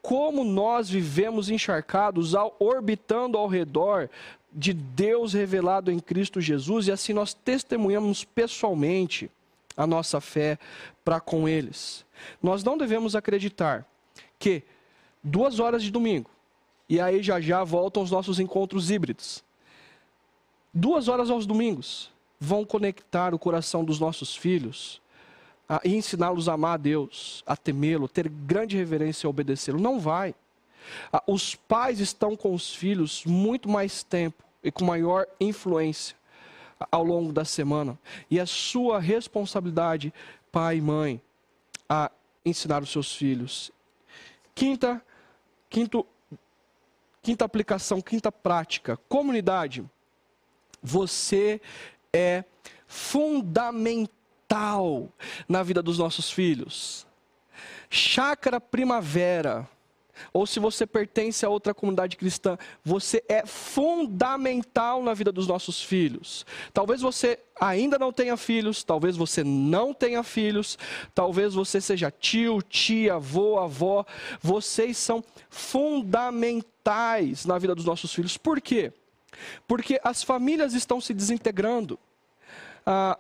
[0.02, 4.10] como nós vivemos encharcados, ao, orbitando ao redor
[4.52, 9.30] de Deus revelado em Cristo Jesus, e assim nós testemunhamos pessoalmente
[9.78, 10.60] a nossa fé
[11.06, 12.06] para com eles.
[12.42, 13.86] Nós não devemos acreditar
[14.38, 14.64] que
[15.24, 16.30] duas horas de domingo,
[16.90, 19.44] e aí já já voltam os nossos encontros híbridos
[20.74, 25.02] duas horas aos domingos vão conectar o coração dos nossos filhos
[25.68, 29.80] a, e ensiná-los a amar a Deus, a temê-lo, ter grande reverência e obedecê-lo.
[29.80, 30.36] Não vai.
[31.12, 36.16] A, os pais estão com os filhos muito mais tempo e com maior influência
[36.92, 37.98] ao longo da semana.
[38.30, 40.14] E é sua responsabilidade,
[40.52, 41.22] pai e mãe,
[41.88, 42.12] a
[42.46, 43.72] ensinar os seus filhos.
[44.56, 45.02] Quinta,
[45.70, 46.06] quinto,
[47.22, 49.86] quinta aplicação, quinta prática, comunidade
[50.82, 51.62] você
[52.12, 52.44] é
[52.88, 54.21] fundamental
[55.48, 57.08] na vida dos nossos filhos.
[57.90, 59.68] Chácara Primavera,
[60.34, 65.82] ou se você pertence a outra comunidade cristã, você é fundamental na vida dos nossos
[65.82, 66.46] filhos.
[66.74, 70.78] Talvez você ainda não tenha filhos, talvez você não tenha filhos,
[71.14, 74.06] talvez você seja tio, tia, avô, avó.
[74.42, 78.38] Vocês são fundamentais na vida dos nossos filhos.
[78.38, 78.94] Por quê?
[79.68, 81.98] Porque as famílias estão se desintegrando.
[82.86, 83.18] Ah,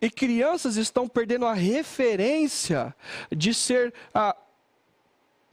[0.00, 2.94] e crianças estão perdendo a referência
[3.30, 3.92] de ser.
[4.14, 4.36] Ah,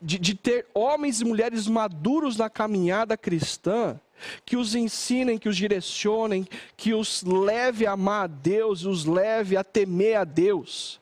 [0.01, 3.99] de, de ter homens e mulheres maduros na caminhada cristã,
[4.45, 9.57] que os ensinem, que os direcionem, que os leve a amar a Deus, os leve
[9.57, 10.99] a temer a Deus.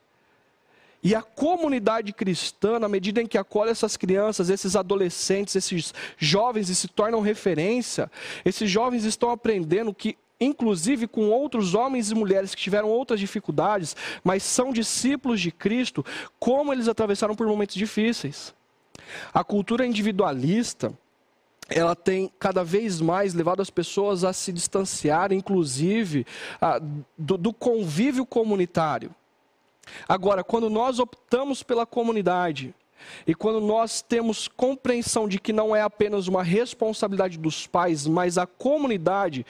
[1.03, 6.69] E a comunidade cristã, na medida em que acolhe essas crianças, esses adolescentes, esses jovens
[6.69, 8.09] e se tornam referência,
[8.45, 13.95] esses jovens estão aprendendo que inclusive com outros homens e mulheres que tiveram outras dificuldades,
[14.23, 16.05] mas são discípulos de Cristo,
[16.39, 18.53] como eles atravessaram por momentos difíceis.
[19.33, 20.93] A cultura individualista,
[21.69, 26.25] ela tem cada vez mais levado as pessoas a se distanciar, inclusive,
[27.17, 29.13] do, do convívio comunitário.
[30.07, 32.73] Agora, quando nós optamos pela comunidade,
[33.27, 38.37] e quando nós temos compreensão de que não é apenas uma responsabilidade dos pais, mas
[38.37, 39.45] a comunidade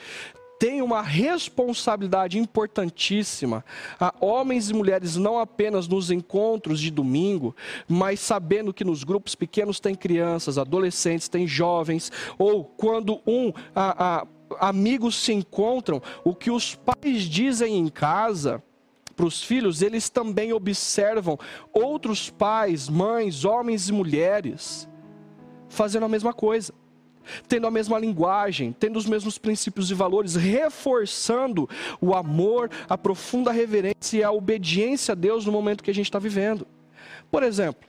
[0.58, 3.64] tem uma responsabilidade importantíssima
[3.98, 7.54] a homens e mulheres, não apenas nos encontros de domingo,
[7.88, 14.22] mas sabendo que nos grupos pequenos tem crianças, adolescentes, tem jovens, ou quando um a,
[14.22, 18.62] a, amigos se encontram, o que os pais dizem em casa
[19.16, 21.38] para os filhos, eles também observam
[21.72, 24.88] outros pais, mães, homens e mulheres
[25.68, 26.72] fazendo a mesma coisa,
[27.48, 31.68] tendo a mesma linguagem, tendo os mesmos princípios e valores, reforçando
[32.00, 36.06] o amor, a profunda reverência e a obediência a Deus no momento que a gente
[36.06, 36.66] está vivendo.
[37.30, 37.88] Por exemplo,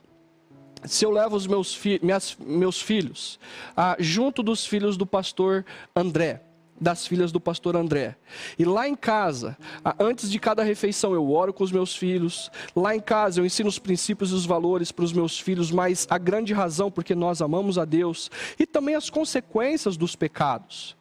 [0.84, 3.38] se eu levo os meus, fi minhas, meus filhos
[3.76, 5.64] ah, junto dos filhos do pastor
[5.94, 6.42] André,
[6.80, 8.16] das filhas do pastor André.
[8.58, 9.56] E lá em casa,
[9.98, 12.50] antes de cada refeição, eu oro com os meus filhos.
[12.74, 16.06] Lá em casa, eu ensino os princípios e os valores para os meus filhos, mas
[16.10, 20.96] a grande razão porque nós amamos a Deus e também as consequências dos pecados.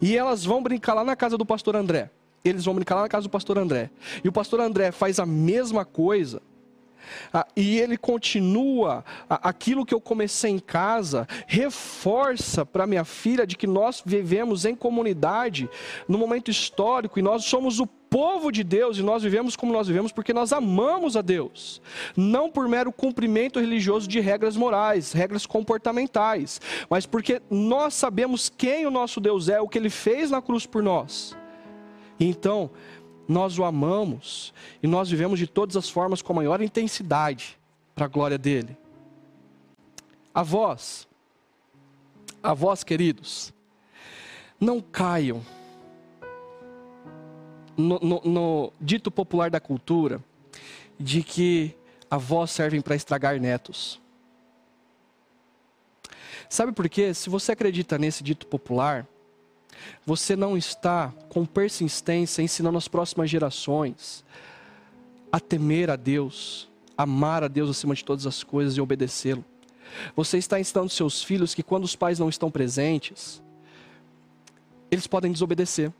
[0.00, 2.10] E elas vão brincar lá na casa do pastor André.
[2.44, 3.90] Eles vão brincar lá na casa do pastor André.
[4.22, 6.42] E o pastor André faz a mesma coisa
[7.32, 13.46] ah, e ele continua ah, aquilo que eu comecei em casa, reforça para minha filha
[13.46, 15.68] de que nós vivemos em comunidade
[16.08, 19.88] no momento histórico e nós somos o povo de Deus e nós vivemos como nós
[19.88, 21.80] vivemos porque nós amamos a Deus,
[22.14, 26.60] não por mero cumprimento religioso de regras morais, regras comportamentais,
[26.90, 30.66] mas porque nós sabemos quem o nosso Deus é, o que ele fez na cruz
[30.66, 31.34] por nós.
[32.20, 32.70] Então,
[33.28, 34.52] nós o amamos
[34.82, 37.58] e nós vivemos de todas as formas com a maior intensidade
[37.94, 38.76] para a glória dele.
[40.34, 41.06] A vós,
[42.42, 43.52] a vós, queridos,
[44.58, 45.42] não caiam
[47.76, 50.22] no, no, no dito popular da cultura
[50.98, 51.74] de que
[52.10, 54.00] avós servem para estragar netos.
[56.48, 57.14] Sabe por quê?
[57.14, 59.06] Se você acredita nesse dito popular,
[60.04, 64.24] você não está com persistência ensinando as próximas gerações
[65.30, 69.44] a temer a Deus, amar a Deus acima de todas as coisas e obedecê-lo.
[70.14, 73.42] Você está ensinando seus filhos que quando os pais não estão presentes,
[74.90, 75.92] eles podem desobedecer.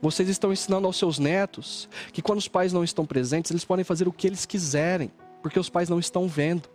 [0.00, 3.84] Vocês estão ensinando aos seus netos que quando os pais não estão presentes, eles podem
[3.84, 5.10] fazer o que eles quiserem,
[5.40, 6.68] porque os pais não estão vendo.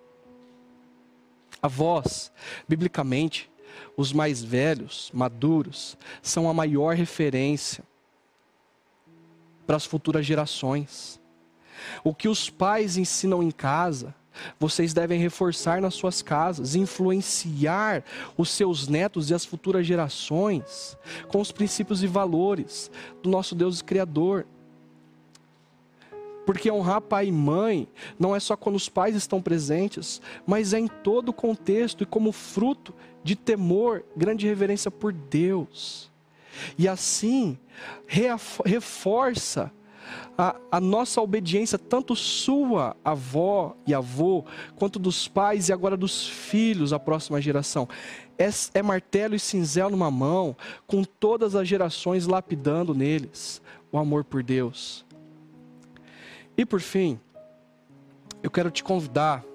[1.62, 2.32] Avós,
[2.68, 3.50] biblicamente,
[3.96, 7.84] os mais velhos, maduros, são a maior referência
[9.66, 11.20] para as futuras gerações.
[12.04, 14.16] O que os pais ensinam em casa,
[14.60, 18.04] vocês devem reforçar nas suas casas, influenciar
[18.38, 20.98] os seus netos e as futuras gerações
[21.28, 22.90] com os princípios e valores
[23.22, 24.46] do nosso Deus Criador.
[26.48, 30.80] Porque honrar pai e mãe não é só quando os pais estão presentes, mas é
[30.80, 36.10] em todo o contexto e como fruto de temor, grande reverência por Deus.
[36.78, 37.60] E assim,
[38.08, 39.74] reforça
[40.38, 44.46] a, a, nossa obediência, tanto sua, avó e avô,
[44.78, 47.90] quanto dos pais e agora dos filhos, a próxima geração.
[48.38, 50.56] É, é martelo e cinzel numa mão,
[50.88, 55.06] com todas as gerações lapidando neles o amor por Deus.
[56.58, 57.20] E por fim,
[58.42, 59.46] eu quero te convidar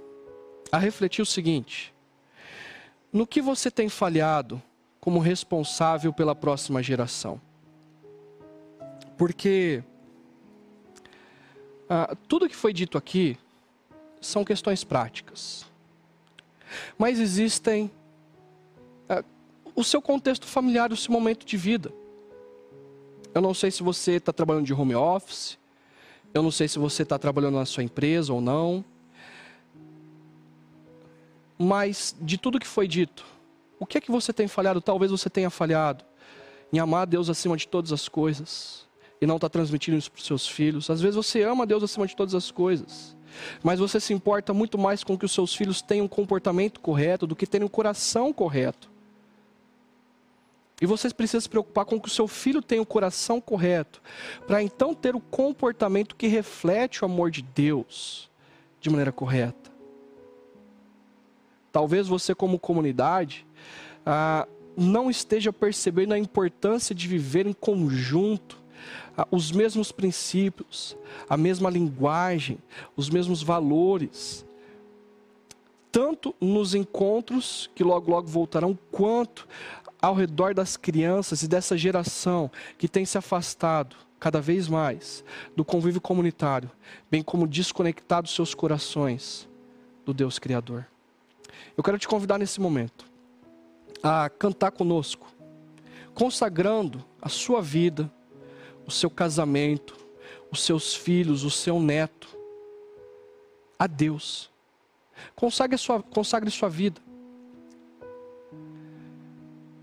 [0.70, 1.92] a refletir o seguinte:
[3.12, 4.62] no que você tem falhado
[5.00, 7.40] como responsável pela próxima geração?
[9.18, 9.82] Porque
[11.88, 13.36] ah, tudo que foi dito aqui
[14.20, 15.66] são questões práticas.
[16.96, 17.90] Mas existem
[19.08, 19.24] ah,
[19.74, 21.92] o seu contexto familiar, o seu momento de vida.
[23.34, 25.58] Eu não sei se você está trabalhando de home office,
[26.34, 28.84] eu não sei se você está trabalhando na sua empresa ou não.
[31.58, 33.24] Mas de tudo que foi dito,
[33.78, 34.80] o que é que você tem falhado?
[34.80, 36.04] Talvez você tenha falhado
[36.72, 38.86] em amar a Deus acima de todas as coisas
[39.20, 40.90] e não está transmitindo isso para os seus filhos.
[40.90, 43.16] Às vezes você ama Deus acima de todas as coisas,
[43.62, 47.26] mas você se importa muito mais com que os seus filhos tenham um comportamento correto
[47.26, 48.91] do que terem um coração correto.
[50.80, 54.02] E você precisa se preocupar com que o seu filho tenha o coração correto,
[54.46, 58.30] para então ter o comportamento que reflete o amor de Deus
[58.80, 59.70] de maneira correta.
[61.70, 63.46] Talvez você, como comunidade,
[64.04, 64.46] ah,
[64.76, 68.60] não esteja percebendo a importância de viver em conjunto
[69.30, 70.96] os mesmos princípios,
[71.28, 72.58] a mesma linguagem,
[72.96, 74.44] os mesmos valores,
[75.90, 79.46] tanto nos encontros que logo logo voltarão, quanto
[80.02, 85.24] ao redor das crianças e dessa geração que tem se afastado cada vez mais
[85.56, 86.70] do convívio comunitário,
[87.08, 89.48] bem como desconectado seus corações
[90.04, 90.86] do Deus Criador.
[91.76, 93.06] Eu quero te convidar nesse momento
[94.02, 95.28] a cantar conosco,
[96.12, 98.10] consagrando a sua vida,
[98.84, 99.96] o seu casamento,
[100.50, 102.28] os seus filhos, o seu neto
[103.78, 104.50] a Deus.
[105.36, 107.00] Consagre sua, consagre sua vida.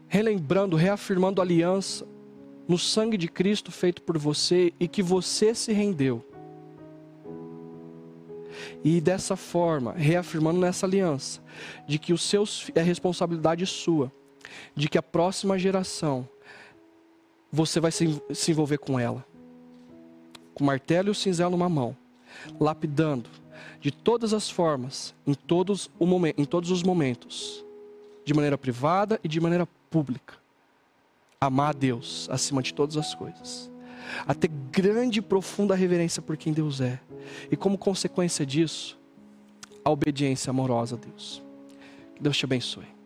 [0.10, 2.05] Relembrando, reafirmando a aliança
[2.68, 6.26] no sangue de Cristo feito por você e que você se rendeu.
[8.84, 11.41] E dessa forma, reafirmando nessa aliança,
[11.88, 14.12] de que os seus é responsabilidade sua,
[14.76, 16.28] de que a próxima geração
[17.51, 19.24] você vai se, se envolver com ela.
[20.53, 21.95] Com martelo e o cinzel numa mão,
[22.60, 23.30] lapidando
[23.80, 27.64] de todas as formas, em todos, o momen em todos os momentos,
[28.26, 30.35] de maneira privada e de maneira pública.
[31.41, 33.71] Amar a Deus acima de todas as coisas.
[34.27, 36.99] A ter grande e profunda reverência por quem Deus é.
[37.51, 38.99] E como consequência disso,
[39.83, 41.41] a obediência amorosa a Deus.
[42.15, 42.99] Que Deus te abençoe.